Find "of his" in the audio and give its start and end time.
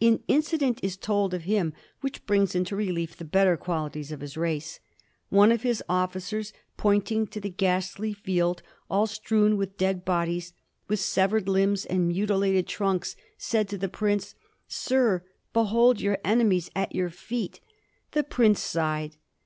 4.12-4.34, 5.52-5.82